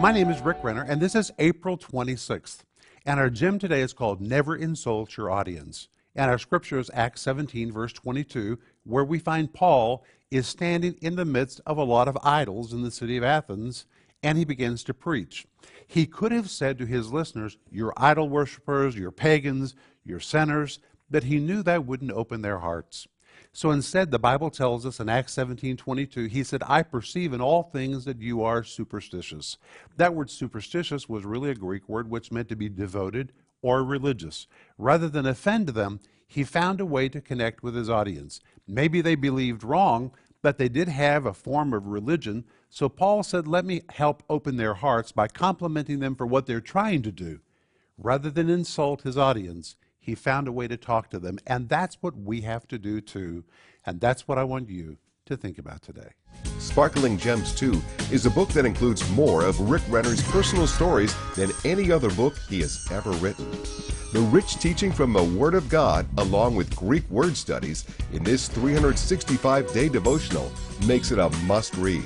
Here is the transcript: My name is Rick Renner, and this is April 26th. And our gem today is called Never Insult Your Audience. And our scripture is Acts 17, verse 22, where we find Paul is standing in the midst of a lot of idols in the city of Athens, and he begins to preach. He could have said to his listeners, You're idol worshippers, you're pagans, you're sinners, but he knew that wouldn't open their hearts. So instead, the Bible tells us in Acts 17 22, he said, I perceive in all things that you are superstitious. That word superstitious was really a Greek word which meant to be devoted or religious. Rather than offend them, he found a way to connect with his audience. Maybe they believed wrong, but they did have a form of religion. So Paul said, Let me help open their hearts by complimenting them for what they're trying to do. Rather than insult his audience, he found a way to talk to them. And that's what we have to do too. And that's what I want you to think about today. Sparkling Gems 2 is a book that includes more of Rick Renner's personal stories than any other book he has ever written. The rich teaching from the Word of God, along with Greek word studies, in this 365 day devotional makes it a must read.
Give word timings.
My 0.00 0.12
name 0.12 0.30
is 0.30 0.40
Rick 0.40 0.56
Renner, 0.62 0.86
and 0.88 0.98
this 0.98 1.14
is 1.14 1.30
April 1.38 1.76
26th. 1.76 2.60
And 3.04 3.20
our 3.20 3.28
gem 3.28 3.58
today 3.58 3.82
is 3.82 3.92
called 3.92 4.22
Never 4.22 4.56
Insult 4.56 5.14
Your 5.18 5.30
Audience. 5.30 5.88
And 6.16 6.30
our 6.30 6.38
scripture 6.38 6.78
is 6.78 6.90
Acts 6.94 7.20
17, 7.20 7.70
verse 7.70 7.92
22, 7.92 8.58
where 8.84 9.04
we 9.04 9.18
find 9.18 9.52
Paul 9.52 10.02
is 10.30 10.46
standing 10.46 10.94
in 11.02 11.16
the 11.16 11.26
midst 11.26 11.60
of 11.66 11.76
a 11.76 11.84
lot 11.84 12.08
of 12.08 12.16
idols 12.22 12.72
in 12.72 12.80
the 12.80 12.90
city 12.90 13.18
of 13.18 13.24
Athens, 13.24 13.84
and 14.22 14.38
he 14.38 14.46
begins 14.46 14.82
to 14.84 14.94
preach. 14.94 15.46
He 15.86 16.06
could 16.06 16.32
have 16.32 16.48
said 16.48 16.78
to 16.78 16.86
his 16.86 17.12
listeners, 17.12 17.58
You're 17.70 17.92
idol 17.98 18.30
worshippers, 18.30 18.96
you're 18.96 19.10
pagans, 19.10 19.74
you're 20.02 20.18
sinners, 20.18 20.78
but 21.10 21.24
he 21.24 21.38
knew 21.38 21.62
that 21.64 21.84
wouldn't 21.84 22.12
open 22.12 22.40
their 22.40 22.60
hearts. 22.60 23.06
So 23.52 23.70
instead, 23.70 24.10
the 24.10 24.18
Bible 24.18 24.50
tells 24.50 24.86
us 24.86 25.00
in 25.00 25.08
Acts 25.08 25.32
17 25.32 25.76
22, 25.76 26.26
he 26.26 26.44
said, 26.44 26.62
I 26.66 26.82
perceive 26.82 27.32
in 27.32 27.40
all 27.40 27.64
things 27.64 28.04
that 28.04 28.20
you 28.20 28.42
are 28.42 28.62
superstitious. 28.62 29.56
That 29.96 30.14
word 30.14 30.30
superstitious 30.30 31.08
was 31.08 31.24
really 31.24 31.50
a 31.50 31.54
Greek 31.54 31.88
word 31.88 32.08
which 32.08 32.30
meant 32.30 32.48
to 32.50 32.56
be 32.56 32.68
devoted 32.68 33.32
or 33.62 33.82
religious. 33.84 34.46
Rather 34.78 35.08
than 35.08 35.26
offend 35.26 35.70
them, 35.70 36.00
he 36.26 36.44
found 36.44 36.80
a 36.80 36.86
way 36.86 37.08
to 37.08 37.20
connect 37.20 37.62
with 37.62 37.74
his 37.74 37.90
audience. 37.90 38.40
Maybe 38.68 39.00
they 39.00 39.16
believed 39.16 39.64
wrong, 39.64 40.12
but 40.42 40.58
they 40.58 40.68
did 40.68 40.88
have 40.88 41.26
a 41.26 41.34
form 41.34 41.72
of 41.72 41.88
religion. 41.88 42.44
So 42.68 42.88
Paul 42.88 43.24
said, 43.24 43.48
Let 43.48 43.64
me 43.64 43.82
help 43.90 44.22
open 44.30 44.56
their 44.56 44.74
hearts 44.74 45.10
by 45.10 45.26
complimenting 45.26 45.98
them 45.98 46.14
for 46.14 46.26
what 46.26 46.46
they're 46.46 46.60
trying 46.60 47.02
to 47.02 47.12
do. 47.12 47.40
Rather 47.98 48.30
than 48.30 48.48
insult 48.48 49.02
his 49.02 49.18
audience, 49.18 49.76
he 50.00 50.14
found 50.14 50.48
a 50.48 50.52
way 50.52 50.66
to 50.66 50.76
talk 50.76 51.10
to 51.10 51.18
them. 51.18 51.38
And 51.46 51.68
that's 51.68 51.98
what 52.00 52.16
we 52.16 52.40
have 52.40 52.66
to 52.68 52.78
do 52.78 53.00
too. 53.00 53.44
And 53.84 54.00
that's 54.00 54.26
what 54.26 54.38
I 54.38 54.44
want 54.44 54.68
you 54.68 54.96
to 55.26 55.36
think 55.36 55.58
about 55.58 55.82
today. 55.82 56.10
Sparkling 56.58 57.18
Gems 57.18 57.54
2 57.54 57.80
is 58.10 58.26
a 58.26 58.30
book 58.30 58.48
that 58.50 58.64
includes 58.64 59.08
more 59.10 59.44
of 59.44 59.70
Rick 59.70 59.82
Renner's 59.88 60.22
personal 60.30 60.66
stories 60.66 61.14
than 61.36 61.50
any 61.64 61.92
other 61.92 62.10
book 62.10 62.36
he 62.48 62.60
has 62.60 62.86
ever 62.90 63.10
written. 63.12 63.50
The 64.12 64.20
rich 64.32 64.56
teaching 64.56 64.90
from 64.90 65.12
the 65.12 65.22
Word 65.22 65.54
of 65.54 65.68
God, 65.68 66.06
along 66.18 66.56
with 66.56 66.74
Greek 66.74 67.08
word 67.10 67.36
studies, 67.36 67.84
in 68.12 68.24
this 68.24 68.48
365 68.48 69.72
day 69.72 69.88
devotional 69.88 70.50
makes 70.86 71.12
it 71.12 71.18
a 71.18 71.30
must 71.46 71.76
read. 71.76 72.04